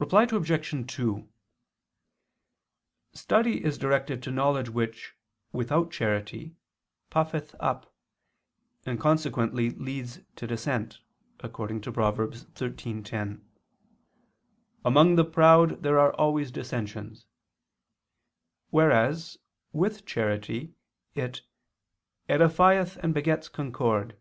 Reply 0.00 0.24
Obj. 0.24 0.86
2: 0.92 1.28
Study 3.12 3.64
is 3.64 3.78
directed 3.78 4.20
to 4.24 4.32
knowledge 4.32 4.68
which, 4.68 5.14
without 5.52 5.92
charity, 5.92 6.56
"puffeth 7.10 7.54
up," 7.60 7.94
and 8.84 8.98
consequently 8.98 9.70
leads 9.70 10.18
to 10.34 10.48
dissent, 10.48 10.98
according 11.38 11.80
to 11.82 11.92
Prov. 11.92 12.16
13:10, 12.16 13.40
"Among 14.84 15.14
the 15.14 15.24
proud 15.24 15.84
there 15.84 16.00
are 16.00 16.12
always 16.14 16.50
dissensions": 16.50 17.26
whereas, 18.70 19.38
with 19.72 20.04
charity, 20.04 20.74
it 21.14 21.42
"edifieth 22.28 22.96
and 22.96 23.14
begets 23.14 23.48
concord." 23.48 24.18